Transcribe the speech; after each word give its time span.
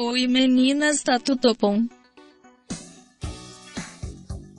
Oi 0.00 0.28
meninas, 0.28 1.02
tá 1.02 1.18
tudo 1.18 1.56
bom? 1.56 1.84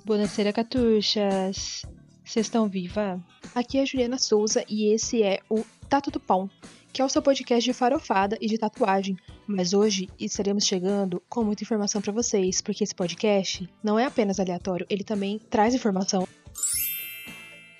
Buonasera, 0.03 0.51
catuchas! 0.51 1.85
Vocês 2.25 2.45
estão 2.45 2.67
viva? 2.67 3.23
Aqui 3.55 3.77
é 3.77 3.83
a 3.83 3.85
Juliana 3.85 4.17
Souza 4.17 4.65
e 4.67 4.93
esse 4.93 5.23
é 5.23 5.39
o 5.49 5.63
Tatu 5.87 6.11
do 6.11 6.19
Pão, 6.19 6.49
que 6.91 7.01
é 7.01 7.05
o 7.05 7.07
seu 7.07 7.21
podcast 7.21 7.63
de 7.63 7.71
farofada 7.71 8.37
e 8.41 8.47
de 8.47 8.57
tatuagem. 8.57 9.15
Mas 9.47 9.71
hoje 9.73 10.09
estaremos 10.19 10.65
chegando 10.65 11.23
com 11.29 11.45
muita 11.45 11.63
informação 11.63 12.01
para 12.01 12.11
vocês, 12.11 12.61
porque 12.61 12.83
esse 12.83 12.93
podcast 12.93 13.65
não 13.81 13.97
é 13.97 14.03
apenas 14.03 14.41
aleatório, 14.41 14.85
ele 14.89 15.05
também 15.05 15.39
traz 15.49 15.73
informação. 15.73 16.27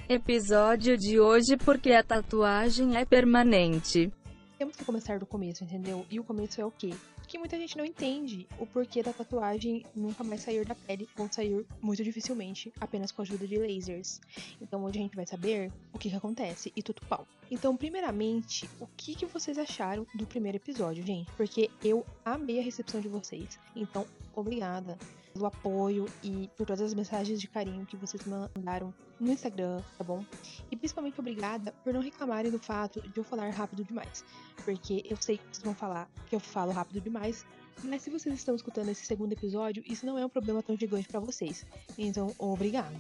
Episódio 0.08 0.98
de 0.98 1.20
hoje 1.20 1.58
porque 1.58 1.92
a 1.92 2.04
tatuagem 2.04 2.96
é 2.96 3.04
permanente. 3.04 4.10
Temos 4.58 4.78
que 4.78 4.86
começar 4.86 5.20
do 5.20 5.26
começo, 5.26 5.66
entendeu? 5.66 6.06
E 6.10 6.22
o 6.22 6.24
começo 6.24 6.62
é 6.62 6.66
o 6.66 6.72
quê? 6.72 6.94
Que 7.30 7.38
muita 7.38 7.58
gente 7.58 7.78
não 7.78 7.86
entende 7.86 8.48
o 8.58 8.66
porquê 8.66 9.04
da 9.04 9.14
tatuagem 9.14 9.86
nunca 9.96 10.24
mais 10.24 10.42
sair 10.42 10.66
da 10.66 10.74
pele 10.74 11.08
ou 11.16 11.32
sair 11.32 11.64
muito 11.80 12.04
dificilmente 12.04 12.74
apenas 12.82 13.12
com 13.12 13.22
a 13.22 13.24
ajuda 13.24 13.48
de 13.48 13.56
lasers. 13.56 14.20
Então 14.60 14.84
hoje 14.84 14.98
a 14.98 15.02
gente 15.04 15.16
vai 15.16 15.28
saber 15.28 15.72
o 15.94 16.00
que, 16.00 16.10
que 16.10 16.16
acontece 16.16 16.74
e 16.76 16.82
tudo 16.82 17.06
pau. 17.08 17.28
Então, 17.52 17.78
primeiramente, 17.78 18.68
o 18.80 18.88
que, 18.98 19.14
que 19.16 19.26
vocês 19.28 19.60
acharam 19.60 20.08
do 20.16 20.26
primeiro 20.26 20.58
episódio, 20.58 21.06
gente? 21.06 21.32
Porque 21.34 21.70
eu 21.84 22.04
amei 22.26 22.60
a 22.60 22.64
recepção 22.64 23.00
de 23.00 23.08
vocês. 23.08 23.60
Então, 23.76 24.06
obrigada 24.36 24.98
pelo 25.34 25.46
apoio 25.46 26.06
e 26.24 26.50
por 26.58 26.66
todas 26.66 26.82
as 26.82 26.94
mensagens 26.94 27.40
de 27.40 27.48
carinho 27.48 27.86
que 27.86 27.96
vocês 27.96 28.24
mandaram 28.26 28.94
no 29.20 29.32
Instagram, 29.32 29.82
tá 29.98 30.04
bom? 30.04 30.24
E 30.72 30.76
principalmente 30.76 31.20
obrigada 31.20 31.72
por 31.84 31.94
não 31.94 32.02
reclamarem 32.02 32.52
do 32.52 32.60
fato 32.60 33.02
de 33.02 33.18
eu 33.18 33.24
falar 33.24 33.50
rápido 33.50 33.84
demais. 33.84 34.24
Porque 34.64 35.04
eu 35.10 35.18
sei 35.18 35.38
que 35.38 35.44
vocês 35.52 35.64
vão 35.64 35.76
falar 35.76 36.10
que 36.28 36.36
eu 36.36 36.40
falo 36.40 36.72
rápido 36.72 37.02
demais, 37.02 37.46
mas 37.84 38.02
se 38.02 38.10
vocês 38.10 38.36
estão 38.36 38.56
escutando 38.56 38.90
esse 38.90 39.06
segundo 39.06 39.34
episódio, 39.34 39.84
isso 39.86 40.06
não 40.06 40.18
é 40.18 40.26
um 40.26 40.30
problema 40.30 40.62
tão 40.62 40.78
gigante 40.78 41.08
para 41.08 41.20
vocês. 41.20 41.66
Então, 41.98 42.34
obrigada. 42.38 42.98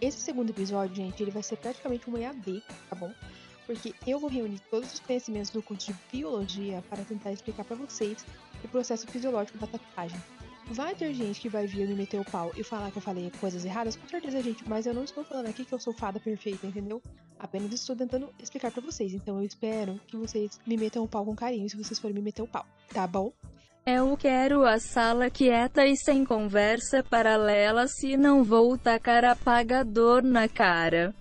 Esse 0.00 0.18
segundo 0.18 0.50
episódio, 0.50 0.96
gente, 0.96 1.22
ele 1.22 1.30
vai 1.30 1.42
ser 1.42 1.56
praticamente 1.56 2.08
um 2.08 2.16
EAD, 2.16 2.62
tá 2.88 2.96
bom? 2.96 3.12
Porque 3.66 3.94
eu 4.06 4.18
vou 4.18 4.28
reunir 4.28 4.58
todos 4.70 4.94
os 4.94 5.00
conhecimentos 5.00 5.50
do 5.50 5.62
curso 5.62 5.92
de 5.92 5.98
biologia 6.10 6.82
para 6.88 7.04
tentar 7.04 7.32
explicar 7.32 7.64
para 7.64 7.76
vocês 7.76 8.24
o 8.64 8.68
processo 8.68 9.06
fisiológico 9.06 9.58
da 9.58 9.66
tatuagem. 9.66 10.18
Vai 10.72 10.94
ter 10.94 11.12
gente 11.12 11.40
que 11.40 11.48
vai 11.48 11.66
vir 11.66 11.88
me 11.88 11.96
meter 11.96 12.20
o 12.20 12.24
pau 12.24 12.52
e 12.56 12.62
falar 12.62 12.92
que 12.92 12.98
eu 12.98 13.02
falei 13.02 13.28
coisas 13.40 13.64
erradas, 13.64 13.96
com 13.96 14.06
certeza, 14.06 14.40
gente, 14.40 14.62
mas 14.68 14.86
eu 14.86 14.94
não 14.94 15.02
estou 15.02 15.24
falando 15.24 15.48
aqui 15.48 15.64
que 15.64 15.72
eu 15.72 15.80
sou 15.80 15.92
fada 15.92 16.20
perfeita, 16.20 16.64
entendeu? 16.64 17.02
Apenas 17.40 17.72
estou 17.72 17.96
tentando 17.96 18.32
explicar 18.40 18.70
para 18.70 18.80
vocês, 18.80 19.12
então 19.12 19.38
eu 19.38 19.44
espero 19.44 19.98
que 20.06 20.16
vocês 20.16 20.60
me 20.64 20.76
metam 20.76 21.02
o 21.02 21.08
pau 21.08 21.24
com 21.24 21.34
carinho 21.34 21.68
se 21.68 21.76
vocês 21.76 21.98
forem 21.98 22.14
me 22.14 22.22
meter 22.22 22.42
o 22.42 22.46
pau, 22.46 22.64
tá 22.94 23.04
bom? 23.04 23.32
Eu 23.84 24.16
quero 24.16 24.64
a 24.64 24.78
sala 24.78 25.28
quieta 25.28 25.84
e 25.84 25.96
sem 25.96 26.24
conversa 26.24 27.02
paralela, 27.02 27.88
se 27.88 28.16
não 28.16 28.44
vou 28.44 28.78
tacar 28.78 29.24
apagador 29.24 30.22
na 30.22 30.48
cara. 30.48 31.12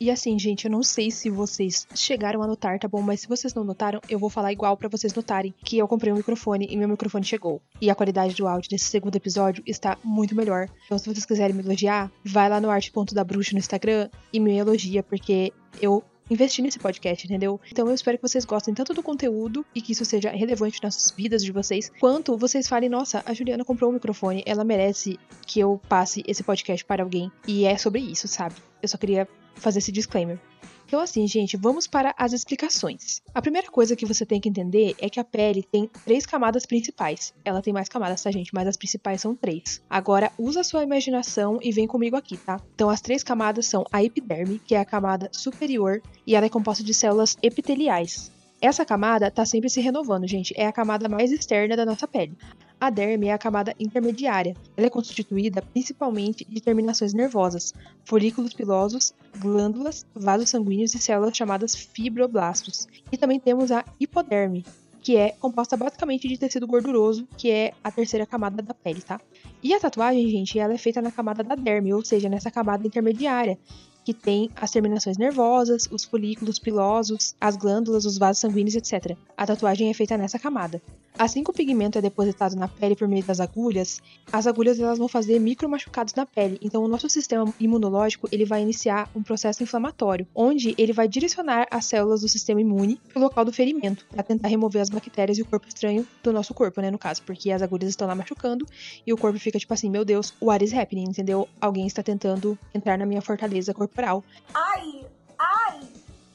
E 0.00 0.10
assim, 0.10 0.38
gente, 0.38 0.66
eu 0.66 0.70
não 0.70 0.82
sei 0.82 1.10
se 1.10 1.30
vocês 1.30 1.86
chegaram 1.94 2.42
a 2.42 2.46
notar, 2.46 2.78
tá 2.78 2.86
bom? 2.86 3.00
Mas 3.00 3.20
se 3.20 3.28
vocês 3.28 3.54
não 3.54 3.64
notaram, 3.64 4.00
eu 4.08 4.18
vou 4.18 4.28
falar 4.28 4.52
igual 4.52 4.76
para 4.76 4.88
vocês 4.88 5.14
notarem 5.14 5.54
que 5.64 5.78
eu 5.78 5.88
comprei 5.88 6.12
um 6.12 6.16
microfone 6.16 6.66
e 6.70 6.76
meu 6.76 6.88
microfone 6.88 7.24
chegou. 7.24 7.60
E 7.80 7.90
a 7.90 7.94
qualidade 7.94 8.34
do 8.34 8.46
áudio 8.46 8.70
desse 8.70 8.86
segundo 8.86 9.16
episódio 9.16 9.62
está 9.66 9.96
muito 10.04 10.34
melhor. 10.34 10.68
Então, 10.84 10.98
se 10.98 11.06
vocês 11.06 11.24
quiserem 11.24 11.54
me 11.54 11.62
elogiar, 11.62 12.10
vai 12.24 12.48
lá 12.48 12.60
no 12.60 12.70
arte.da.bruxa 12.70 13.52
no 13.52 13.58
Instagram 13.58 14.08
e 14.32 14.40
me 14.40 14.56
elogia, 14.56 15.02
porque 15.02 15.52
eu 15.80 16.02
investir 16.30 16.62
nesse 16.62 16.78
podcast, 16.78 17.24
entendeu? 17.24 17.60
Então 17.70 17.86
eu 17.86 17.94
espero 17.94 18.18
que 18.18 18.28
vocês 18.28 18.44
gostem 18.44 18.74
tanto 18.74 18.92
do 18.92 19.02
conteúdo 19.02 19.64
e 19.74 19.80
que 19.80 19.92
isso 19.92 20.04
seja 20.04 20.30
relevante 20.30 20.82
nas 20.82 21.12
vidas 21.16 21.42
de 21.42 21.52
vocês, 21.52 21.90
quanto 22.00 22.36
vocês 22.36 22.66
falem, 22.66 22.88
nossa, 22.88 23.22
a 23.24 23.32
Juliana 23.32 23.64
comprou 23.64 23.90
um 23.90 23.94
microfone, 23.94 24.42
ela 24.44 24.64
merece 24.64 25.18
que 25.46 25.60
eu 25.60 25.80
passe 25.88 26.22
esse 26.26 26.42
podcast 26.42 26.84
para 26.84 27.02
alguém. 27.02 27.30
E 27.46 27.64
é 27.64 27.76
sobre 27.76 28.00
isso, 28.00 28.26
sabe? 28.26 28.56
Eu 28.82 28.88
só 28.88 28.98
queria 28.98 29.28
fazer 29.56 29.78
esse 29.78 29.92
disclaimer. 29.92 30.38
Então, 30.86 31.00
assim, 31.00 31.26
gente, 31.26 31.56
vamos 31.56 31.88
para 31.88 32.14
as 32.16 32.32
explicações. 32.32 33.20
A 33.34 33.42
primeira 33.42 33.68
coisa 33.68 33.96
que 33.96 34.06
você 34.06 34.24
tem 34.24 34.40
que 34.40 34.48
entender 34.48 34.94
é 35.00 35.10
que 35.10 35.18
a 35.18 35.24
pele 35.24 35.64
tem 35.64 35.90
três 36.04 36.24
camadas 36.24 36.64
principais. 36.64 37.34
Ela 37.44 37.60
tem 37.60 37.72
mais 37.72 37.88
camadas, 37.88 38.22
tá, 38.22 38.30
gente? 38.30 38.54
Mas 38.54 38.68
as 38.68 38.76
principais 38.76 39.20
são 39.20 39.34
três. 39.34 39.82
Agora, 39.90 40.30
usa 40.38 40.60
a 40.60 40.64
sua 40.64 40.84
imaginação 40.84 41.58
e 41.60 41.72
vem 41.72 41.88
comigo 41.88 42.14
aqui, 42.14 42.36
tá? 42.36 42.60
Então, 42.74 42.88
as 42.88 43.00
três 43.00 43.24
camadas 43.24 43.66
são 43.66 43.84
a 43.90 44.02
epiderme, 44.04 44.60
que 44.64 44.76
é 44.76 44.80
a 44.80 44.84
camada 44.84 45.28
superior, 45.32 46.00
e 46.24 46.36
ela 46.36 46.46
é 46.46 46.50
composta 46.50 46.84
de 46.84 46.94
células 46.94 47.36
epiteliais. 47.42 48.30
Essa 48.60 48.86
camada 48.86 49.26
está 49.26 49.44
sempre 49.44 49.68
se 49.68 49.80
renovando, 49.80 50.26
gente. 50.26 50.54
É 50.56 50.66
a 50.66 50.72
camada 50.72 51.08
mais 51.08 51.30
externa 51.30 51.76
da 51.76 51.84
nossa 51.84 52.08
pele. 52.08 52.36
A 52.80 52.90
derme 52.90 53.28
é 53.28 53.32
a 53.32 53.38
camada 53.38 53.74
intermediária. 53.78 54.54
Ela 54.76 54.86
é 54.86 54.90
constituída 54.90 55.62
principalmente 55.62 56.44
de 56.44 56.60
terminações 56.60 57.12
nervosas, 57.12 57.72
folículos 58.04 58.54
pilosos, 58.54 59.14
glândulas, 59.36 60.06
vasos 60.14 60.50
sanguíneos 60.50 60.94
e 60.94 60.98
células 60.98 61.36
chamadas 61.36 61.74
fibroblastos. 61.74 62.88
E 63.12 63.16
também 63.16 63.38
temos 63.38 63.70
a 63.70 63.84
hipoderme, 64.00 64.64
que 65.02 65.16
é 65.16 65.30
composta 65.30 65.76
basicamente 65.76 66.26
de 66.26 66.36
tecido 66.36 66.66
gorduroso, 66.66 67.28
que 67.36 67.50
é 67.50 67.72
a 67.84 67.90
terceira 67.90 68.26
camada 68.26 68.62
da 68.62 68.74
pele, 68.74 69.00
tá? 69.00 69.20
E 69.62 69.72
a 69.72 69.78
tatuagem, 69.78 70.28
gente, 70.28 70.58
ela 70.58 70.74
é 70.74 70.78
feita 70.78 71.00
na 71.00 71.12
camada 71.12 71.44
da 71.44 71.54
derme, 71.54 71.94
ou 71.94 72.04
seja, 72.04 72.28
nessa 72.28 72.50
camada 72.50 72.86
intermediária, 72.86 73.58
que 74.04 74.14
tem 74.14 74.50
as 74.54 74.70
terminações 74.70 75.18
nervosas, 75.18 75.88
os 75.90 76.04
folículos 76.04 76.60
pilosos, 76.60 77.34
as 77.40 77.56
glândulas, 77.56 78.04
os 78.04 78.18
vasos 78.18 78.40
sanguíneos, 78.40 78.76
etc. 78.76 79.16
A 79.36 79.46
tatuagem 79.46 79.90
é 79.90 79.94
feita 79.94 80.16
nessa 80.16 80.38
camada. 80.38 80.80
Assim 81.18 81.42
que 81.42 81.50
o 81.50 81.54
pigmento 81.54 81.98
é 81.98 82.02
depositado 82.02 82.54
na 82.54 82.68
pele 82.68 82.94
por 82.94 83.08
meio 83.08 83.24
das 83.24 83.40
agulhas, 83.40 84.00
as 84.32 84.46
agulhas 84.46 84.78
elas 84.78 84.98
vão 84.98 85.08
fazer 85.08 85.38
micro 85.38 85.68
machucados 85.68 86.14
na 86.14 86.26
pele. 86.26 86.58
Então 86.62 86.82
o 86.84 86.88
nosso 86.88 87.08
sistema 87.08 87.52
imunológico 87.58 88.28
ele 88.30 88.44
vai 88.44 88.62
iniciar 88.62 89.08
um 89.14 89.22
processo 89.22 89.62
inflamatório, 89.62 90.26
onde 90.34 90.74
ele 90.78 90.92
vai 90.92 91.08
direcionar 91.08 91.66
as 91.70 91.86
células 91.86 92.20
do 92.20 92.28
sistema 92.28 92.60
imune 92.60 93.00
para 93.08 93.18
o 93.18 93.22
local 93.22 93.44
do 93.44 93.52
ferimento, 93.52 94.06
para 94.10 94.22
tentar 94.22 94.48
remover 94.48 94.82
as 94.82 94.90
bactérias 94.90 95.38
e 95.38 95.42
o 95.42 95.46
corpo 95.46 95.66
estranho 95.66 96.06
do 96.22 96.32
nosso 96.32 96.52
corpo, 96.52 96.80
né, 96.80 96.90
no 96.90 96.98
caso, 96.98 97.22
porque 97.22 97.50
as 97.50 97.62
agulhas 97.62 97.88
estão 97.88 98.06
lá 98.06 98.14
machucando 98.14 98.66
e 99.06 99.12
o 99.12 99.16
corpo 99.16 99.38
fica 99.38 99.58
tipo 99.58 99.72
assim, 99.72 99.90
meu 99.90 100.04
Deus, 100.04 100.34
what 100.40 100.64
is 100.64 100.72
happening, 100.72 101.04
entendeu? 101.04 101.48
Alguém 101.60 101.86
está 101.86 102.02
tentando 102.02 102.58
entrar 102.74 102.98
na 102.98 103.06
minha 103.06 103.22
fortaleza 103.22 103.72
corporal 103.72 103.86
corporal. 103.86 104.24
Ai, 104.52 105.06
ai, 105.38 105.80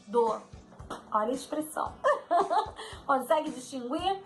dor. 0.07 0.41
Olha 1.11 1.29
a 1.29 1.31
expressão. 1.31 1.93
Consegue 3.05 3.51
distinguir? 3.51 4.23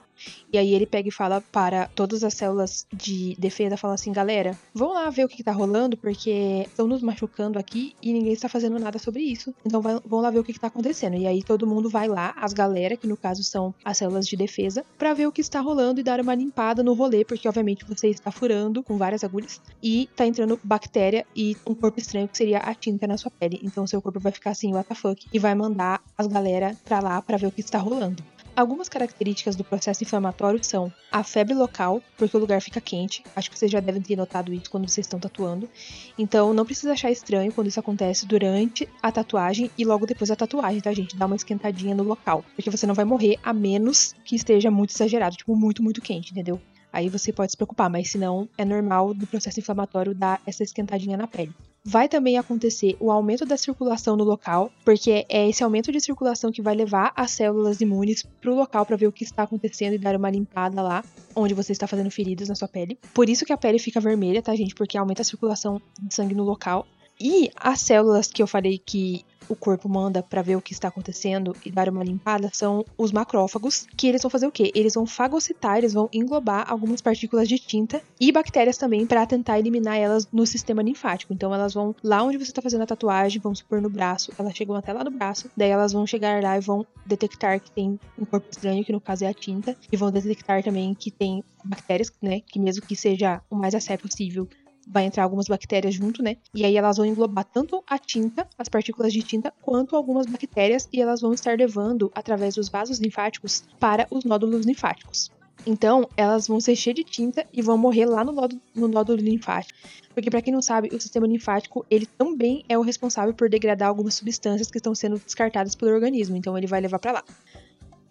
E 0.52 0.58
aí 0.58 0.74
ele 0.74 0.86
pega 0.86 1.10
e 1.10 1.12
fala 1.12 1.42
para 1.52 1.88
todas 1.90 2.24
as 2.24 2.34
células 2.34 2.88
de 2.94 3.36
defesa, 3.38 3.78
fala 3.78 3.94
assim, 3.94 4.12
galera, 4.12 4.58
vão 4.74 4.94
lá 4.94 5.10
ver 5.10 5.26
o 5.26 5.28
que, 5.28 5.38
que 5.38 5.44
tá 5.44 5.52
rolando, 5.52 5.98
porque 5.98 6.64
estão 6.66 6.88
nos 6.88 7.02
machucando 7.02 7.60
aqui 7.60 7.96
e 8.02 8.14
ninguém 8.14 8.34
está 8.34 8.48
fazendo 8.48 8.80
nada 8.80 8.98
sobre 9.00 9.22
isso. 9.22 9.54
Então 9.66 9.82
vai, 9.82 10.00
vão 10.06 10.22
lá 10.22 10.30
ver 10.30 10.40
o 10.40 10.44
que, 10.44 10.54
que 10.54 10.60
tá 10.60 10.68
acontecendo. 10.68 11.16
E 11.16 11.28
aí 11.28 11.44
todo 11.44 11.68
mundo 11.68 11.90
vai 11.90 12.08
lá, 12.08 12.34
as 12.38 12.54
galera, 12.54 12.96
que 12.96 13.08
no 13.08 13.18
caso 13.18 13.44
são 13.44 13.74
as 13.84 13.98
células 13.98 14.28
de 14.28 14.36
defesa, 14.36 14.86
para 14.98 15.14
ver 15.14 15.28
o 15.28 15.32
que 15.32 15.42
está 15.42 15.60
rolando 15.60 16.00
e 16.00 16.04
dar 16.04 16.20
uma 16.20 16.36
limpada 16.36 16.84
no 16.84 16.94
rolê, 16.94 17.26
porque 17.26 17.48
obviamente 17.48 17.86
você 17.86 18.08
está 18.08 18.32
furando 18.32 18.84
com 18.84 18.98
várias 18.98 19.24
agulhas 19.24 19.62
e 19.82 20.10
tá 20.16 20.26
entrando 20.26 20.60
bactéria 20.64 21.26
e 21.36 21.56
um 21.68 21.76
corpo 21.76 22.00
estranho 22.00 22.28
que 22.28 22.38
seria 22.38 22.60
a 22.60 22.74
tinta 22.74 23.08
na 23.08 23.18
sua 23.18 23.32
pele. 23.32 23.60
Então 23.64 23.86
seu 23.86 24.02
corpo 24.02 24.20
vai 24.20 24.32
ficar 24.32 24.52
assim, 24.52 24.74
what 24.74 24.88
the 24.88 24.96
fuck, 24.96 25.26
e 25.34 25.40
vai 25.40 25.56
mandar 25.56 26.02
as 26.18 26.28
galera 26.28 26.76
pra 26.84 27.00
lá 27.00 27.22
para 27.22 27.38
ver 27.38 27.48
o 27.48 27.52
que 27.52 27.62
está 27.62 27.78
rolando. 27.78 28.24
Algumas 28.56 28.88
características 28.88 29.58
do 29.58 29.66
processo 29.66 30.02
inflamatório 30.02 30.64
são 30.64 30.90
a 31.12 31.24
febre 31.24 31.54
local, 31.54 32.02
porque 32.16 32.38
o 32.38 32.40
lugar 32.40 32.62
fica 32.62 32.80
quente. 32.80 33.22
Acho 33.36 33.52
que 33.52 33.60
vocês 33.60 33.70
já 33.70 33.82
devem 33.82 34.02
ter 34.02 34.16
notado 34.16 34.54
isso 34.54 34.72
quando 34.72 34.88
vocês 34.88 35.06
estão 35.06 35.20
tatuando. 35.20 35.70
Então, 36.18 36.54
não 36.54 36.66
precisa 36.66 36.94
achar 36.94 37.12
estranho 37.12 37.52
quando 37.52 37.68
isso 37.68 37.82
acontece 37.82 38.26
durante 38.26 38.88
a 39.02 39.12
tatuagem 39.12 39.70
e 39.78 39.84
logo 39.84 40.06
depois 40.06 40.30
da 40.30 40.38
tatuagem, 40.38 40.80
tá, 40.80 40.94
gente? 40.94 41.18
Dá 41.18 41.26
uma 41.26 41.36
esquentadinha 41.36 41.94
no 41.94 42.04
local, 42.04 42.46
porque 42.56 42.70
você 42.70 42.88
não 42.88 42.96
vai 42.96 43.04
morrer 43.04 43.38
a 43.44 43.52
menos 43.52 44.16
que 44.24 44.38
esteja 44.38 44.72
muito 44.72 44.92
exagerado, 44.92 45.36
tipo 45.36 45.54
muito, 45.54 45.84
muito 45.84 46.02
quente, 46.02 46.32
entendeu? 46.32 46.62
Aí 46.94 47.10
você 47.10 47.34
pode 47.34 47.52
se 47.52 47.58
preocupar, 47.58 47.90
mas 47.90 48.10
se 48.10 48.18
não, 48.18 48.48
é 48.58 48.64
normal 48.64 49.14
do 49.14 49.28
processo 49.28 49.60
inflamatório 49.60 50.16
dar 50.16 50.42
essa 50.46 50.64
esquentadinha 50.64 51.18
na 51.18 51.28
pele. 51.28 51.54
Vai 51.88 52.10
também 52.10 52.36
acontecer 52.36 52.98
o 53.00 53.12
aumento 53.12 53.46
da 53.46 53.56
circulação 53.56 54.18
no 54.18 54.24
local, 54.24 54.72
porque 54.84 55.24
é 55.30 55.48
esse 55.48 55.64
aumento 55.64 55.92
de 55.92 56.02
circulação 56.02 56.52
que 56.52 56.60
vai 56.60 56.74
levar 56.74 57.14
as 57.16 57.30
células 57.30 57.80
imunes 57.80 58.24
para 58.42 58.52
o 58.52 58.56
local 58.56 58.88
para 58.88 58.96
ver 58.96 59.06
o 59.06 59.12
que 59.12 59.24
está 59.24 59.44
acontecendo 59.44 59.94
e 59.94 60.00
dar 60.00 60.16
uma 60.16 60.32
limpada 60.32 60.82
lá, 60.82 61.06
onde 61.36 61.54
você 61.54 61.74
está 61.74 61.86
fazendo 61.86 62.10
feridas 62.10 62.50
na 62.50 62.56
sua 62.56 62.68
pele. 62.68 62.98
Por 63.14 63.30
isso 63.30 63.46
que 63.46 63.54
a 63.54 63.58
pele 63.58 63.78
fica 63.78 64.00
vermelha, 64.00 64.42
tá, 64.42 64.56
gente? 64.56 64.74
Porque 64.74 64.98
aumenta 64.98 65.22
a 65.22 65.26
circulação 65.26 65.80
de 66.02 66.16
sangue 66.16 66.34
no 66.34 66.44
local. 66.44 66.88
E 67.20 67.50
as 67.56 67.82
células 67.82 68.28
que 68.28 68.42
eu 68.42 68.48
falei 68.48 68.78
que 68.78 69.26
o 69.48 69.56
corpo 69.56 69.88
manda 69.88 70.24
para 70.24 70.42
ver 70.42 70.56
o 70.56 70.62
que 70.62 70.74
está 70.74 70.88
acontecendo 70.88 71.56
e 71.66 71.72
dar 71.72 71.90
uma 71.90 72.04
limpada 72.04 72.50
são 72.54 72.86
os 72.98 73.12
macrófagos, 73.12 73.86
que 73.96 74.08
eles 74.08 74.22
vão 74.22 74.30
fazer 74.30 74.48
o 74.48 74.52
quê? 74.52 74.72
Eles 74.74 74.96
vão 74.96 75.06
fagocitar, 75.06 75.78
eles 75.78 75.94
vão 75.94 76.10
englobar 76.12 76.66
algumas 76.70 77.02
partículas 77.02 77.48
de 77.48 77.60
tinta 77.60 78.02
e 78.20 78.32
bactérias 78.32 78.78
também 78.78 79.06
para 79.06 79.26
tentar 79.26 79.60
eliminar 79.60 79.98
elas 79.98 80.28
no 80.32 80.46
sistema 80.46 80.82
linfático. 80.82 81.34
Então 81.34 81.54
elas 81.54 81.74
vão 81.74 81.96
lá 82.04 82.24
onde 82.24 82.38
você 82.38 82.52
está 82.52 82.62
fazendo 82.62 82.82
a 82.82 82.88
tatuagem, 82.88 83.42
vamos 83.42 83.60
supor 83.60 83.82
no 83.82 83.90
braço, 83.90 84.32
elas 84.38 84.56
chegam 84.56 84.76
até 84.76 84.92
lá 84.92 85.04
no 85.04 85.12
braço, 85.12 85.50
daí 85.56 85.70
elas 85.70 85.94
vão 85.94 86.06
chegar 86.06 86.42
lá 86.42 86.58
e 86.58 86.62
vão 86.62 86.86
detectar 87.06 87.60
que 87.60 87.72
tem 87.72 88.00
um 88.18 88.26
corpo 88.26 88.48
estranho, 88.50 88.84
que 88.84 88.92
no 88.92 89.02
caso 89.02 89.26
é 89.26 89.28
a 89.28 89.34
tinta, 89.34 89.76
e 89.92 89.98
vão 89.98 90.12
detectar 90.12 90.64
também 90.64 90.94
que 90.94 91.12
tem 91.12 91.44
bactérias, 91.64 92.12
né, 92.22 92.42
que 92.42 92.60
mesmo 92.60 92.86
que 92.86 92.96
seja 92.96 93.42
o 93.50 93.56
mais 93.56 93.74
acéfalo 93.74 94.10
possível, 94.10 94.48
vai 94.86 95.06
entrar 95.06 95.24
algumas 95.24 95.48
bactérias 95.48 95.94
junto, 95.94 96.22
né? 96.22 96.38
E 96.54 96.64
aí 96.64 96.78
elas 96.78 96.98
vão 96.98 97.06
englobar 97.06 97.46
tanto 97.46 97.84
a 97.88 97.98
tinta, 97.98 98.48
as 98.58 98.70
partículas 98.70 99.12
de 99.12 99.22
tinta, 99.24 99.54
quanto 99.62 99.96
algumas 99.96 100.26
bactérias 100.26 100.88
e 100.92 101.02
elas 101.02 101.22
vão 101.22 101.34
estar 101.34 101.58
levando 101.58 102.12
através 102.14 102.56
dos 102.56 102.70
vasos 102.70 103.00
linfáticos 103.00 103.64
para 103.80 104.08
os 104.12 104.24
nódulos 104.24 104.66
linfáticos. 104.66 105.32
Então, 105.66 106.08
elas 106.16 106.48
vão 106.48 106.60
ser 106.60 106.76
cheias 106.76 106.96
de 106.96 107.04
tinta 107.04 107.48
e 107.52 107.62
vão 107.62 107.78
morrer 107.78 108.06
lá 108.06 108.24
no 108.24 108.32
nódulo, 108.32 108.62
no 108.76 108.88
nódulo 108.88 109.20
linfático. 109.20 109.78
Porque, 110.14 110.30
para 110.30 110.42
quem 110.42 110.54
não 110.54 110.62
sabe, 110.62 110.90
o 110.94 111.02
sistema 111.02 111.26
linfático 111.26 111.84
ele 111.90 112.06
também 112.06 112.64
é 112.70 112.78
o 112.78 112.82
responsável 112.82 113.34
por 113.34 113.50
degradar 113.50 113.90
algumas 113.90 114.14
substâncias 114.14 114.70
que 114.70 114.78
estão 114.78 114.94
sendo 114.94 115.18
descartadas 115.18 115.74
pelo 115.74 115.92
organismo. 115.92 116.36
Então, 116.36 116.56
ele 116.56 116.68
vai 116.68 116.82
levar 116.82 117.00
para 117.00 117.14
lá. 117.14 117.24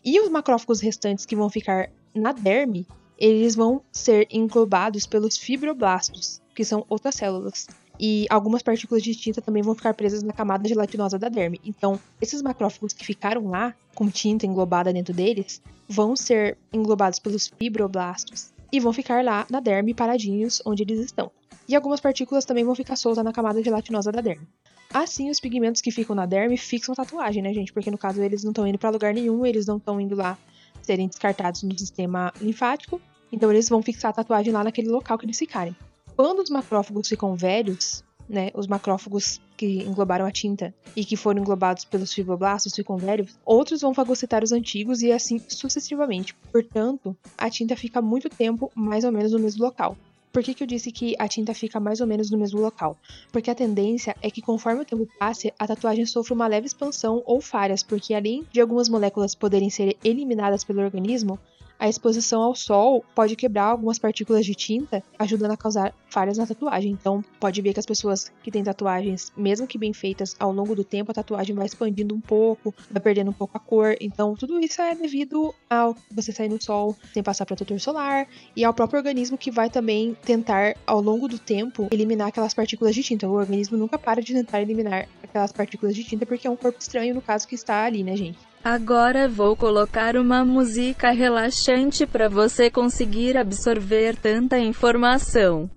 E 0.05 0.19
os 0.21 0.29
macrófagos 0.29 0.81
restantes 0.81 1.25
que 1.25 1.37
vão 1.37 1.49
ficar 1.49 1.91
na 2.13 2.33
derme, 2.33 2.87
eles 3.17 3.55
vão 3.55 3.83
ser 3.93 4.27
englobados 4.31 5.07
pelos 5.07 5.39
fibroblastos, 5.39 6.43
que 6.55 6.65
são 6.65 6.85
outras 6.89 7.15
células. 7.15 7.67
E 7.99 8.27
algumas 8.29 8.63
partículas 8.63 9.03
de 9.03 9.15
tinta 9.15 9.41
também 9.41 9.63
vão 9.63 9.75
ficar 9.75 9.95
presas 9.95 10.23
na 10.23 10.33
camada 10.33 10.69
gelatinosa 10.69 11.19
da 11.19 11.29
derme. 11.29 11.61
Então, 11.65 11.99
esses 12.21 12.43
macrófagos 12.43 12.93
que 12.93 13.05
ficaram 13.05 13.49
lá, 13.49 13.75
com 13.95 14.09
tinta 14.09 14.47
englobada 14.47 14.93
dentro 14.93 15.15
deles, 15.15 15.63
vão 15.89 16.17
ser 16.17 16.57
englobados 16.73 17.19
pelos 17.19 17.47
fibroblastos 17.47 18.53
e 18.73 18.81
vão 18.81 18.93
ficar 18.93 19.25
lá 19.25 19.47
na 19.49 19.61
derme 19.61 19.95
paradinhos 19.95 20.61
onde 20.65 20.83
eles 20.83 20.99
estão. 20.99 21.31
E 21.69 21.75
algumas 21.75 22.01
partículas 22.01 22.45
também 22.45 22.65
vão 22.65 22.75
ficar 22.75 22.97
soltas 22.97 23.25
na 23.25 23.33
camada 23.33 23.63
gelatinosa 23.63 24.11
da 24.11 24.21
derme. 24.21 24.47
Assim, 24.93 25.31
os 25.31 25.41
pigmentos 25.41 25.81
que 25.81 25.91
ficam 25.91 26.15
na 26.15 26.27
derme 26.27 26.57
fixam 26.57 26.93
a 26.93 26.97
tatuagem, 26.97 27.43
né, 27.43 27.53
gente? 27.53 27.73
Porque 27.73 27.91
no 27.91 27.99
caso 27.99 28.23
eles 28.23 28.45
não 28.45 28.51
estão 28.51 28.67
indo 28.67 28.79
para 28.79 28.91
lugar 28.91 29.15
nenhum, 29.15 29.45
eles 29.47 29.67
não 29.67 29.77
estão 29.77 30.01
indo 30.01 30.15
lá 30.15 30.39
serem 30.83 31.09
descartados 31.09 31.63
no 31.63 31.77
sistema 31.79 32.33
linfático, 32.41 33.01
então 33.33 33.51
eles 33.51 33.69
vão 33.69 33.83
fixar 33.83 34.11
a 34.11 34.15
tatuagem 34.15 34.53
lá 34.53 34.63
naquele 34.63 34.89
local 34.89 35.19
que 35.19 35.25
eles 35.25 35.39
ficarem. 35.39 35.75
Quando 36.17 36.41
os 36.41 36.51
macrófagos 36.51 37.09
ficam 37.09 37.35
velhos, 37.35 38.05
né, 38.29 38.51
os 38.55 38.69
macrófagos 38.69 39.41
que 39.57 39.83
englobaram 39.83 40.25
a 40.25 40.31
tinta 40.31 40.73
e 40.95 41.05
que 41.05 41.17
foram 41.17 41.41
englobados 41.41 41.85
pelos 41.85 42.13
fibroblastos 42.13 42.75
ficam 42.75 42.97
velhos, 42.97 43.37
outros 43.45 43.81
vão 43.81 43.93
fagocitar 43.93 44.43
os 44.45 44.53
antigos 44.53 45.03
e 45.03 45.11
assim 45.11 45.41
sucessivamente. 45.49 46.35
Portanto, 46.53 47.17
a 47.37 47.51
tinta 47.51 47.77
fica 47.77 48.01
muito 48.01 48.29
tempo 48.29 48.71
mais 48.75 49.05
ou 49.05 49.11
menos 49.11 49.33
no 49.33 49.41
mesmo 49.41 49.65
local. 49.65 49.97
Por 50.33 50.43
que, 50.43 50.53
que 50.53 50.65
eu 50.65 50.67
disse 50.67 50.91
que 50.91 51.15
a 51.17 51.29
tinta 51.29 51.55
fica 51.55 51.79
mais 51.79 52.01
ou 52.01 52.09
menos 52.09 52.29
no 52.29 52.39
mesmo 52.39 52.61
local? 52.61 52.97
Porque 53.31 53.51
a 53.51 53.55
tendência 53.55 54.17
é 54.21 54.29
que 54.31 54.43
conforme 54.43 54.83
o 54.83 54.85
tempo 54.85 55.09
passe, 55.17 55.53
a 55.57 55.67
tatuagem 55.67 56.05
sofra 56.07 56.35
uma 56.35 56.49
leve 56.49 56.67
expansão 56.67 57.23
ou 57.25 57.41
falhas, 57.41 57.85
porque 57.85 58.13
além 58.13 58.45
de 58.53 58.61
algumas 58.61 58.89
moléculas 58.89 59.35
poderem 59.35 59.71
ser 59.71 59.97
eliminadas 60.03 60.65
pelo 60.65 60.83
organismo, 60.83 61.39
a 61.85 61.89
exposição 61.89 62.41
ao 62.41 62.55
sol 62.55 63.05
pode 63.15 63.37
quebrar 63.37 63.65
algumas 63.65 63.99
partículas 63.99 64.47
de 64.47 64.55
tinta, 64.55 65.03
ajudando 65.19 65.51
a 65.51 65.57
causar 65.57 65.95
falhas 66.09 66.39
na 66.39 66.47
tatuagem. 66.47 66.91
Então, 66.91 67.23
pode 67.39 67.61
ver 67.61 67.75
que 67.75 67.81
as 67.81 67.85
pessoas 67.85 68.33
que 68.43 68.51
têm 68.51 68.65
tatuagens, 68.65 69.31
mesmo 69.37 69.67
que 69.67 69.77
bem 69.77 69.93
feitas, 69.93 70.35
ao 70.41 70.51
longo 70.51 70.75
do 70.75 70.83
tempo 70.83 71.11
a 71.11 71.15
tatuagem 71.15 71.55
vai 71.55 71.67
expandindo 71.67 72.15
um 72.15 72.21
pouco, 72.23 72.75
vai 72.91 73.03
perdendo 73.03 73.31
um 73.31 73.35
pouco 73.35 73.59
a 73.59 73.61
cor. 73.61 73.95
Então, 74.01 74.35
tudo 74.35 74.59
isso 74.61 74.81
é 74.81 74.95
devido 74.95 75.55
ao 75.69 75.95
você 76.11 76.33
sair 76.33 76.49
no 76.49 76.59
sol 76.63 76.97
sem 77.13 77.23
passar 77.23 77.45
protetor 77.45 77.79
solar 77.79 78.27
e 78.57 78.65
ao 78.65 78.73
próprio 78.73 78.97
organismo 78.97 79.37
que 79.37 79.51
vai 79.51 79.69
também 79.69 80.17
tentar, 80.25 80.77
ao 80.87 81.03
longo 81.03 81.29
do 81.29 81.39
tempo, 81.39 81.89
eliminar 81.93 82.29
aquelas 82.29 82.55
partículas 82.55 82.95
de 82.95 83.03
tinta. 83.03 83.29
O 83.29 83.35
organismo 83.35 83.77
nunca 83.77 83.99
para 83.99 84.23
de 84.23 84.33
tentar 84.33 84.63
eliminar 84.63 85.07
aquelas 85.23 85.53
partículas 85.53 85.95
de 85.95 86.03
tinta 86.03 86.25
porque 86.25 86.47
é 86.47 86.51
um 86.51 86.57
corpo 86.57 86.79
estranho, 86.81 87.15
no 87.15 87.21
caso, 87.21 87.47
que 87.47 87.55
está 87.55 87.85
ali, 87.85 88.03
né, 88.03 88.17
gente? 88.17 88.54
Agora 88.65 89.29
vou 89.29 89.55
colocar 89.55 90.17
uma 90.17 90.43
música 90.43 91.11
relaxante 91.11 92.07
para 92.07 92.31
você 92.31 92.71
conseguir 92.71 93.37
absorver 93.37 94.17
tanta 94.17 94.59
informação. 94.59 95.69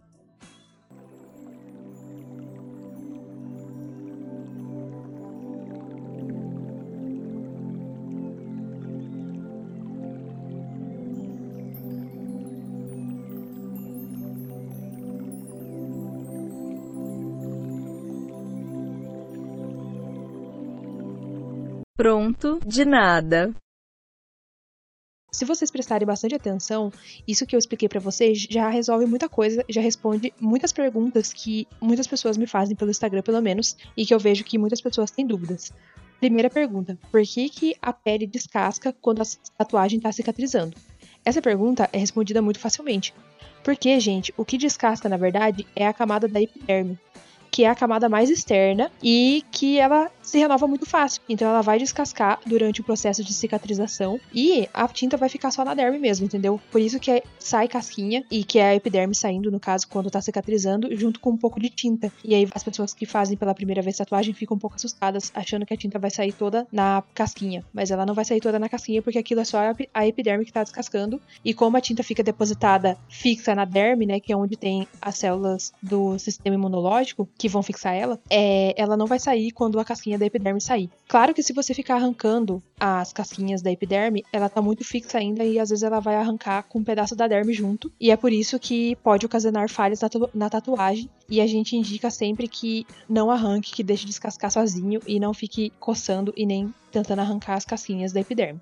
Pronto, 21.97 22.59
de 22.63 22.85
nada. 22.85 23.55
Se 25.31 25.43
vocês 25.45 25.71
prestarem 25.71 26.05
bastante 26.05 26.35
atenção, 26.35 26.93
isso 27.27 27.45
que 27.45 27.55
eu 27.55 27.59
expliquei 27.59 27.89
para 27.89 27.99
vocês 27.99 28.47
já 28.49 28.69
resolve 28.69 29.07
muita 29.07 29.27
coisa, 29.27 29.65
já 29.67 29.81
responde 29.81 30.31
muitas 30.39 30.71
perguntas 30.71 31.33
que 31.33 31.67
muitas 31.81 32.05
pessoas 32.05 32.37
me 32.37 32.45
fazem 32.45 32.75
pelo 32.75 32.91
Instagram, 32.91 33.23
pelo 33.23 33.41
menos, 33.41 33.75
e 33.97 34.05
que 34.05 34.13
eu 34.13 34.19
vejo 34.19 34.43
que 34.43 34.59
muitas 34.59 34.79
pessoas 34.79 35.09
têm 35.09 35.25
dúvidas. 35.25 35.73
Primeira 36.19 36.51
pergunta: 36.51 36.97
por 37.11 37.23
que, 37.23 37.49
que 37.49 37.75
a 37.81 37.91
pele 37.91 38.27
descasca 38.27 38.93
quando 39.01 39.23
a 39.23 39.25
tatuagem 39.57 39.97
está 39.97 40.11
cicatrizando? 40.11 40.77
Essa 41.25 41.41
pergunta 41.41 41.89
é 41.91 41.97
respondida 41.97 42.43
muito 42.43 42.59
facilmente. 42.59 43.11
Porque, 43.63 43.99
gente, 43.99 44.31
o 44.37 44.45
que 44.45 44.57
descasca 44.57 45.09
na 45.09 45.17
verdade 45.17 45.65
é 45.75 45.87
a 45.87 45.93
camada 45.93 46.27
da 46.27 46.39
epiderme, 46.39 46.97
que 47.51 47.63
é 47.63 47.69
a 47.69 47.75
camada 47.75 48.07
mais 48.07 48.29
externa 48.29 48.91
e 49.01 49.43
que 49.51 49.77
ela 49.79 50.11
se 50.27 50.37
renova 50.37 50.67
muito 50.67 50.85
fácil. 50.85 51.21
Então 51.29 51.47
ela 51.47 51.61
vai 51.61 51.79
descascar 51.79 52.39
durante 52.45 52.81
o 52.81 52.83
processo 52.83 53.23
de 53.23 53.33
cicatrização 53.33 54.19
e 54.33 54.67
a 54.73 54.85
tinta 54.89 55.15
vai 55.15 55.29
ficar 55.29 55.51
só 55.51 55.63
na 55.63 55.73
derme 55.73 55.97
mesmo, 55.97 56.25
entendeu? 56.25 56.59
Por 56.69 56.81
isso 56.81 56.99
que 56.99 57.23
sai 57.39 57.67
casquinha 57.67 58.25
e 58.29 58.43
que 58.43 58.59
é 58.59 58.69
a 58.69 58.75
epiderme 58.75 59.15
saindo, 59.15 59.49
no 59.49 59.59
caso, 59.59 59.87
quando 59.87 60.11
tá 60.11 60.21
cicatrizando, 60.21 60.93
junto 60.95 61.19
com 61.21 61.31
um 61.31 61.37
pouco 61.37 61.59
de 61.59 61.69
tinta. 61.69 62.11
E 62.25 62.35
aí 62.35 62.47
as 62.53 62.61
pessoas 62.63 62.93
que 62.93 63.05
fazem 63.05 63.37
pela 63.37 63.55
primeira 63.55 63.81
vez 63.81 63.95
tatuagem 63.95 64.33
ficam 64.33 64.57
um 64.57 64.59
pouco 64.59 64.75
assustadas, 64.75 65.31
achando 65.33 65.65
que 65.65 65.73
a 65.73 65.77
tinta 65.77 65.97
vai 65.97 66.11
sair 66.11 66.33
toda 66.33 66.67
na 66.71 67.01
casquinha. 67.13 67.63
Mas 67.73 67.89
ela 67.89 68.05
não 68.05 68.13
vai 68.13 68.25
sair 68.25 68.41
toda 68.41 68.59
na 68.59 68.67
casquinha 68.67 69.01
porque 69.01 69.17
aquilo 69.17 69.39
é 69.39 69.45
só 69.45 69.59
a 69.93 70.07
epiderme 70.07 70.43
que 70.43 70.51
tá 70.51 70.61
descascando. 70.61 71.21
E 71.43 71.53
como 71.53 71.77
a 71.77 71.81
tinta 71.81 72.03
fica 72.03 72.21
depositada 72.21 72.97
fixa 73.07 73.55
na 73.55 73.63
derme, 73.63 74.05
né, 74.05 74.19
que 74.19 74.33
é 74.33 74.35
onde 74.35 74.57
tem 74.57 74.87
as 75.01 75.17
células 75.17 75.71
do 75.81 76.19
sistema 76.19 76.55
imunológico, 76.55 77.29
que 77.37 77.47
vão 77.47 77.63
fixar 77.63 77.95
ela, 77.95 78.19
é, 78.29 78.73
ela 78.77 78.97
não 78.97 79.05
vai 79.05 79.19
sair 79.19 79.51
quando 79.51 79.79
a 79.79 79.85
casquinha 79.85 80.16
da 80.17 80.25
epiderme 80.25 80.61
sair. 80.61 80.89
Claro 81.07 81.33
que 81.33 81.43
se 81.43 81.53
você 81.53 81.73
ficar 81.73 81.95
arrancando 81.95 82.61
as 82.79 83.11
casquinhas 83.13 83.61
da 83.61 83.71
epiderme, 83.71 84.23
ela 84.31 84.49
tá 84.49 84.61
muito 84.61 84.83
fixa 84.83 85.17
ainda 85.17 85.43
e 85.43 85.59
às 85.59 85.69
vezes 85.69 85.83
ela 85.83 85.99
vai 85.99 86.15
arrancar 86.15 86.63
com 86.63 86.79
um 86.79 86.83
pedaço 86.83 87.15
da 87.15 87.27
derme 87.27 87.53
junto. 87.53 87.91
E 87.99 88.11
é 88.11 88.17
por 88.17 88.31
isso 88.31 88.59
que 88.59 88.95
pode 88.97 89.25
ocasionar 89.25 89.69
falhas 89.69 90.01
na, 90.01 90.09
na 90.33 90.49
tatuagem. 90.49 91.09
E 91.29 91.41
a 91.41 91.47
gente 91.47 91.75
indica 91.75 92.09
sempre 92.09 92.47
que 92.47 92.85
não 93.07 93.29
arranque, 93.29 93.71
que 93.71 93.83
deixe 93.83 94.05
descascar 94.05 94.51
sozinho 94.51 95.01
e 95.05 95.19
não 95.19 95.33
fique 95.33 95.71
coçando 95.79 96.33
e 96.37 96.45
nem 96.45 96.73
tentando 96.91 97.19
arrancar 97.19 97.55
as 97.55 97.65
casquinhas 97.65 98.13
da 98.13 98.21
epiderme. 98.21 98.61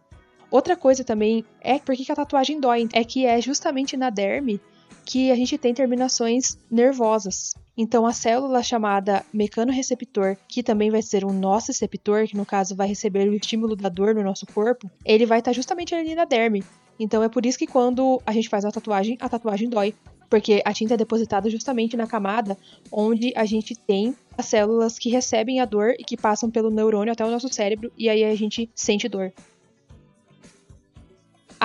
Outra 0.49 0.75
coisa 0.75 1.03
também 1.03 1.43
é 1.61 1.79
porque 1.79 2.11
a 2.11 2.15
tatuagem 2.15 2.59
dói, 2.59 2.87
é 2.93 3.03
que 3.03 3.25
é 3.25 3.41
justamente 3.41 3.97
na 3.97 4.09
derme 4.09 4.61
que 5.05 5.31
a 5.31 5.35
gente 5.35 5.57
tem 5.57 5.73
terminações 5.73 6.57
nervosas. 6.69 7.53
Então, 7.77 8.05
a 8.05 8.13
célula 8.13 8.63
chamada 8.63 9.25
mecanoreceptor, 9.33 10.37
que 10.47 10.63
também 10.63 10.89
vai 10.89 11.01
ser 11.01 11.25
um 11.25 11.33
nosso 11.33 11.67
receptor, 11.67 12.25
que 12.25 12.37
no 12.37 12.45
caso 12.45 12.75
vai 12.75 12.87
receber 12.87 13.27
o 13.27 13.33
estímulo 13.33 13.75
da 13.75 13.89
dor 13.89 14.15
no 14.15 14.23
nosso 14.23 14.45
corpo, 14.45 14.89
ele 15.03 15.25
vai 15.25 15.39
estar 15.39 15.51
justamente 15.51 15.93
ali 15.93 16.15
na 16.15 16.23
derme. 16.23 16.63
Então, 16.97 17.21
é 17.21 17.27
por 17.27 17.45
isso 17.45 17.57
que 17.57 17.67
quando 17.67 18.21
a 18.25 18.31
gente 18.31 18.47
faz 18.47 18.63
a 18.63 18.71
tatuagem, 18.71 19.17
a 19.19 19.27
tatuagem 19.27 19.69
dói. 19.69 19.93
Porque 20.29 20.61
a 20.65 20.73
tinta 20.73 20.95
é 20.95 20.97
depositada 20.97 21.49
justamente 21.49 21.95
na 21.95 22.07
camada 22.07 22.57
onde 22.91 23.31
a 23.35 23.45
gente 23.45 23.75
tem 23.75 24.15
as 24.35 24.47
células 24.47 24.97
que 24.97 25.09
recebem 25.09 25.59
a 25.59 25.65
dor 25.65 25.93
e 25.99 26.03
que 26.03 26.17
passam 26.17 26.49
pelo 26.49 26.71
neurônio 26.71 27.13
até 27.13 27.23
o 27.23 27.29
nosso 27.29 27.47
cérebro, 27.53 27.91
e 27.97 28.09
aí 28.09 28.23
a 28.23 28.35
gente 28.35 28.69
sente 28.73 29.07
dor. 29.07 29.31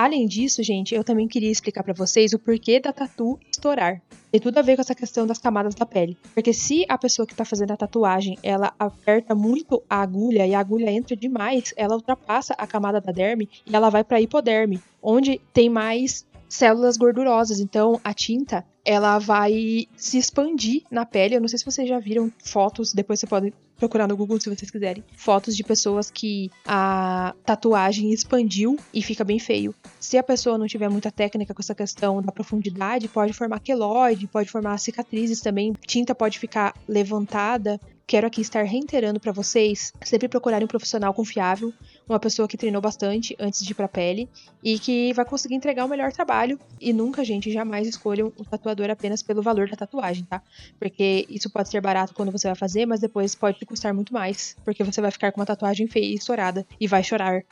Além 0.01 0.25
disso, 0.25 0.63
gente, 0.63 0.95
eu 0.95 1.03
também 1.03 1.27
queria 1.27 1.51
explicar 1.51 1.83
para 1.83 1.93
vocês 1.93 2.33
o 2.33 2.39
porquê 2.39 2.79
da 2.79 2.91
tatu 2.91 3.39
estourar. 3.51 4.01
Tem 4.31 4.41
tudo 4.41 4.57
a 4.57 4.63
ver 4.63 4.75
com 4.75 4.81
essa 4.81 4.95
questão 4.95 5.27
das 5.27 5.37
camadas 5.37 5.75
da 5.75 5.85
pele. 5.85 6.17
Porque 6.33 6.51
se 6.53 6.83
a 6.89 6.97
pessoa 6.97 7.23
que 7.23 7.35
tá 7.35 7.45
fazendo 7.45 7.69
a 7.69 7.77
tatuagem, 7.77 8.35
ela 8.41 8.73
aperta 8.79 9.35
muito 9.35 9.83
a 9.87 10.01
agulha 10.01 10.47
e 10.47 10.55
a 10.55 10.59
agulha 10.59 10.89
entra 10.89 11.15
demais, 11.15 11.71
ela 11.77 11.93
ultrapassa 11.93 12.55
a 12.57 12.65
camada 12.65 12.99
da 12.99 13.11
derme 13.11 13.47
e 13.63 13.75
ela 13.75 13.91
vai 13.91 14.03
para 14.03 14.19
hipoderme, 14.19 14.81
onde 15.03 15.39
tem 15.53 15.69
mais 15.69 16.25
células 16.49 16.97
gordurosas. 16.97 17.59
Então, 17.59 18.01
a 18.03 18.11
tinta, 18.11 18.65
ela 18.83 19.19
vai 19.19 19.87
se 19.95 20.17
expandir 20.17 20.81
na 20.89 21.05
pele. 21.05 21.35
Eu 21.35 21.41
não 21.41 21.47
sei 21.47 21.59
se 21.59 21.65
vocês 21.65 21.87
já 21.87 21.99
viram 21.99 22.31
fotos, 22.43 22.91
depois 22.91 23.19
você 23.19 23.27
pode 23.27 23.53
procurar 23.81 24.07
no 24.07 24.15
Google 24.15 24.39
se 24.39 24.47
vocês 24.47 24.69
quiserem. 24.69 25.03
Fotos 25.17 25.57
de 25.57 25.63
pessoas 25.63 26.11
que 26.11 26.51
a 26.67 27.33
tatuagem 27.43 28.13
expandiu 28.13 28.77
e 28.93 29.01
fica 29.01 29.23
bem 29.23 29.39
feio. 29.39 29.73
Se 29.99 30.19
a 30.19 30.23
pessoa 30.23 30.55
não 30.55 30.67
tiver 30.67 30.87
muita 30.87 31.09
técnica 31.09 31.51
com 31.51 31.61
essa 31.61 31.73
questão 31.73 32.21
da 32.21 32.31
profundidade, 32.31 33.07
pode 33.07 33.33
formar 33.33 33.59
queloide, 33.59 34.27
pode 34.27 34.51
formar 34.51 34.77
cicatrizes 34.77 35.41
também. 35.41 35.73
Tinta 35.87 36.13
pode 36.13 36.37
ficar 36.37 36.75
levantada 36.87 37.79
quero 38.11 38.27
aqui 38.27 38.41
estar 38.41 38.63
reiterando 38.63 39.21
para 39.21 39.31
vocês 39.31 39.93
sempre 40.03 40.27
procurarem 40.27 40.65
um 40.65 40.67
profissional 40.67 41.13
confiável, 41.13 41.73
uma 42.11 42.19
pessoa 42.19 42.47
que 42.47 42.57
treinou 42.57 42.81
bastante 42.81 43.35
antes 43.39 43.63
de 43.63 43.71
ir 43.71 43.75
pra 43.75 43.87
pele 43.87 44.29
e 44.63 44.77
que 44.77 45.13
vai 45.13 45.25
conseguir 45.25 45.55
entregar 45.55 45.85
o 45.85 45.87
melhor 45.87 46.11
trabalho. 46.11 46.59
E 46.79 46.93
nunca, 46.93 47.23
gente, 47.23 47.51
jamais 47.51 47.87
escolham 47.87 48.31
o 48.37 48.43
tatuador 48.43 48.89
apenas 48.89 49.23
pelo 49.23 49.41
valor 49.41 49.69
da 49.69 49.75
tatuagem, 49.75 50.25
tá? 50.25 50.41
Porque 50.77 51.25
isso 51.29 51.49
pode 51.49 51.69
ser 51.69 51.81
barato 51.81 52.13
quando 52.13 52.31
você 52.31 52.47
vai 52.47 52.55
fazer, 52.55 52.85
mas 52.85 52.99
depois 52.99 53.33
pode 53.33 53.57
te 53.59 53.65
custar 53.65 53.93
muito 53.93 54.13
mais, 54.13 54.55
porque 54.63 54.83
você 54.83 55.01
vai 55.01 55.11
ficar 55.11 55.31
com 55.31 55.39
uma 55.39 55.45
tatuagem 55.45 55.87
feia 55.87 56.05
e 56.05 56.15
estourada 56.15 56.65
e 56.79 56.87
vai 56.87 57.03
chorar. 57.03 57.43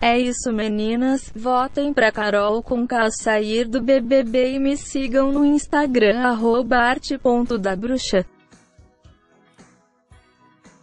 É 0.00 0.18
isso 0.18 0.52
meninas, 0.52 1.32
votem 1.32 1.92
pra 1.94 2.10
Carol 2.10 2.60
com 2.60 2.84
K 2.84 3.08
sair 3.12 3.68
do 3.68 3.80
BBB 3.80 4.54
e 4.54 4.58
me 4.58 4.76
sigam 4.76 5.30
no 5.30 5.44
Instagram 5.44 6.18
arte.dabruxa. 6.72 8.26